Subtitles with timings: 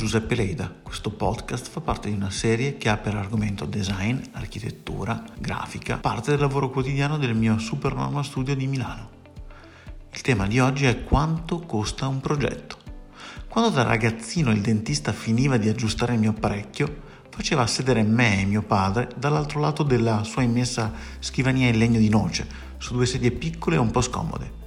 [0.00, 0.72] Giuseppe Leida.
[0.82, 6.30] Questo podcast fa parte di una serie che ha per argomento design, architettura, grafica, parte
[6.30, 9.10] del lavoro quotidiano del mio Supernorma Studio di Milano.
[10.12, 12.78] Il tema di oggi è quanto costa un progetto.
[13.48, 18.46] Quando da ragazzino il dentista finiva di aggiustare il mio apparecchio, faceva sedere me e
[18.46, 22.46] mio padre dall'altro lato della sua immensa scrivania in legno di noce,
[22.78, 24.58] su due sedie piccole e un po' scomode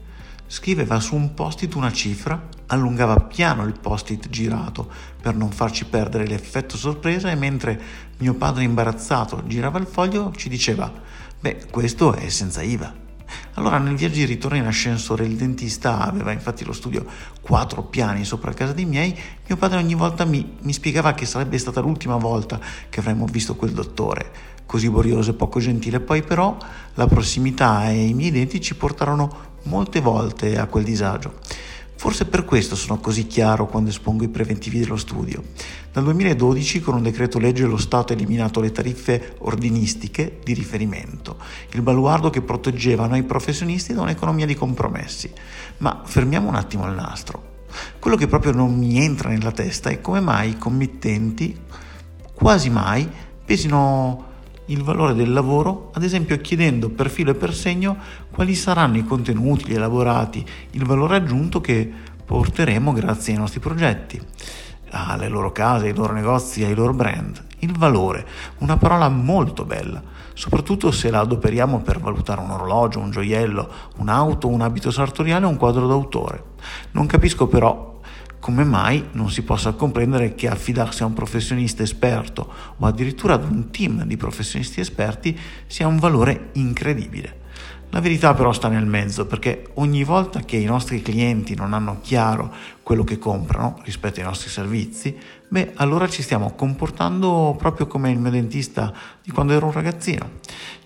[0.48, 4.90] scriveva su un post-it una cifra, allungava piano il post-it girato
[5.22, 7.82] per non farci perdere l'effetto sorpresa e mentre
[8.18, 10.92] mio padre imbarazzato girava il foglio ci diceva
[11.40, 13.02] beh questo è senza IVA.
[13.56, 17.06] Allora nel viaggio di ritorno in ascensore il dentista aveva infatti lo studio
[17.42, 21.58] quattro piani sopra casa dei miei, mio padre ogni volta mi, mi spiegava che sarebbe
[21.58, 24.32] stata l'ultima volta che avremmo visto quel dottore,
[24.66, 26.58] così borioso e poco gentile, poi però
[26.94, 31.40] la prossimità e i miei denti ci portarono molte volte a quel disagio.
[31.96, 35.42] Forse per questo sono così chiaro quando espongo i preventivi dello studio.
[35.92, 41.38] Dal 2012 con un decreto legge lo Stato ha eliminato le tariffe ordinistiche di riferimento,
[41.72, 45.32] il baluardo che proteggeva noi professionisti da un'economia di compromessi.
[45.78, 47.52] Ma fermiamo un attimo il nastro.
[48.00, 51.58] Quello che proprio non mi entra nella testa è come mai i committenti
[52.34, 53.10] quasi mai
[53.46, 54.32] pesino
[54.68, 57.98] il valore del lavoro, ad esempio chiedendo per filo e per segno
[58.32, 61.92] quali saranno i contenuti elaborati, il valore aggiunto che
[62.26, 64.22] porteremo grazie ai nostri progetti,
[64.92, 67.44] alle loro case, ai loro negozi, ai loro brand.
[67.60, 68.26] Il valore,
[68.60, 70.02] una parola molto bella,
[70.34, 75.50] soprattutto se la adoperiamo per valutare un orologio, un gioiello, un'auto, un abito sartoriale o
[75.50, 76.44] un quadro d'autore.
[76.92, 77.93] Non capisco però
[78.44, 83.50] come mai non si possa comprendere che affidarsi a un professionista esperto o addirittura ad
[83.50, 87.40] un team di professionisti esperti sia un valore incredibile.
[87.92, 92.00] La verità però sta nel mezzo perché ogni volta che i nostri clienti non hanno
[92.02, 95.18] chiaro quello che comprano rispetto ai nostri servizi,
[95.48, 98.92] beh allora ci stiamo comportando proprio come il mio dentista
[99.24, 100.30] di quando ero un ragazzino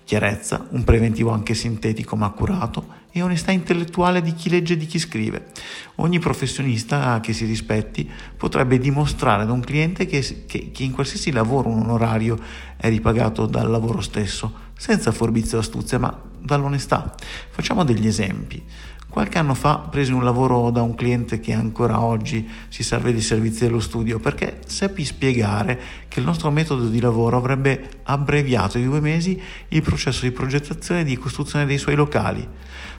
[0.08, 4.86] chiarezza, un preventivo anche sintetico ma accurato e onestà intellettuale di chi legge e di
[4.86, 5.48] chi scrive.
[5.96, 11.30] Ogni professionista che si rispetti potrebbe dimostrare ad un cliente che, che, che in qualsiasi
[11.30, 12.38] lavoro un onorario
[12.78, 17.14] è ripagato dal lavoro stesso, senza forbizia o astuzia, ma dall'onestà.
[17.50, 18.64] Facciamo degli esempi.
[19.10, 23.22] Qualche anno fa presi un lavoro da un cliente che ancora oggi si serve di
[23.22, 28.84] servizi dello studio perché seppi spiegare che il nostro metodo di lavoro avrebbe abbreviato di
[28.84, 32.46] due mesi il processo di progettazione e di costruzione dei suoi locali.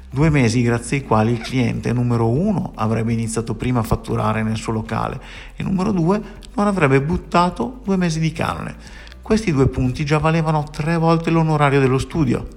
[0.09, 4.57] Due mesi grazie ai quali il cliente numero uno avrebbe iniziato prima a fatturare nel
[4.57, 5.21] suo locale
[5.55, 6.19] e numero due
[6.55, 8.75] non avrebbe buttato due mesi di canone.
[9.21, 12.47] Questi due punti già valevano tre volte l'onorario dello studio.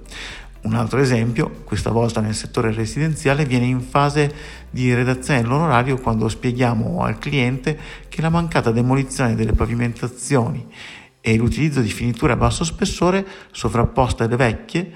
[0.63, 4.33] Un altro esempio, questa volta nel settore residenziale, viene in fase
[4.69, 10.65] di redazione dell'onorario quando spieghiamo al cliente che la mancata demolizione delle pavimentazioni
[11.19, 14.91] e l'utilizzo di finiture a basso spessore sovrapposte alle vecchie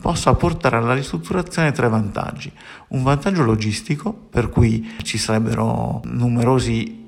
[0.00, 2.50] possa portare alla ristrutturazione tre vantaggi.
[2.88, 7.06] Un vantaggio logistico, per cui ci sarebbero numerosi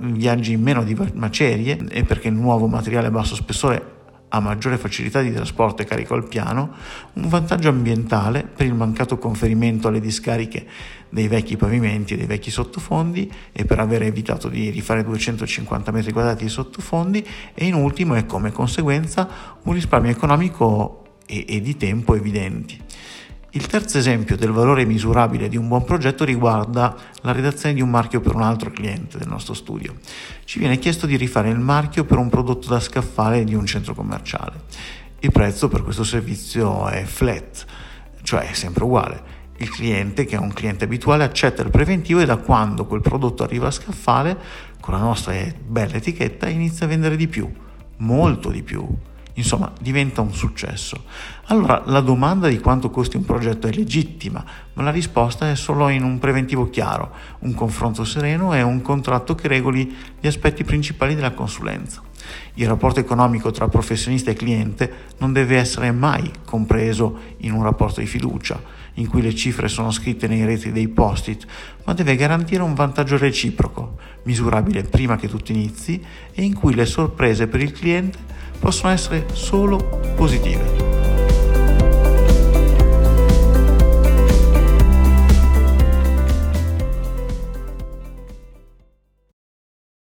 [0.00, 3.97] viaggi in meno di macerie e perché il nuovo materiale a basso spessore
[4.28, 6.74] ha maggiore facilità di trasporto e carico al piano,
[7.14, 10.66] un vantaggio ambientale per il mancato conferimento alle discariche
[11.08, 16.12] dei vecchi pavimenti e dei vecchi sottofondi e per aver evitato di rifare 250 metri
[16.12, 19.28] quadrati di sottofondi e in ultimo e come conseguenza
[19.62, 22.78] un risparmio economico e, e di tempo evidenti.
[23.52, 27.88] Il terzo esempio del valore misurabile di un buon progetto riguarda la redazione di un
[27.88, 29.94] marchio per un altro cliente del nostro studio.
[30.44, 33.94] Ci viene chiesto di rifare il marchio per un prodotto da scaffale di un centro
[33.94, 34.64] commerciale.
[35.20, 37.64] Il prezzo per questo servizio è flat,
[38.22, 39.22] cioè è sempre uguale.
[39.56, 43.44] Il cliente, che è un cliente abituale, accetta il preventivo e da quando quel prodotto
[43.44, 44.38] arriva a scaffale,
[44.78, 45.34] con la nostra
[45.66, 47.50] bella etichetta, inizia a vendere di più,
[47.96, 48.86] molto di più
[49.38, 51.04] insomma diventa un successo.
[51.46, 55.88] Allora la domanda di quanto costi un progetto è legittima, ma la risposta è solo
[55.88, 57.10] in un preventivo chiaro,
[57.40, 62.02] un confronto sereno e un contratto che regoli gli aspetti principali della consulenza.
[62.54, 68.00] Il rapporto economico tra professionista e cliente non deve essere mai compreso in un rapporto
[68.00, 68.60] di fiducia,
[68.94, 71.46] in cui le cifre sono scritte nei reti dei post-it,
[71.84, 76.84] ma deve garantire un vantaggio reciproco, misurabile prima che tutto inizi e in cui le
[76.84, 78.36] sorprese per il cliente
[78.68, 79.78] possono essere solo
[80.14, 80.87] positive.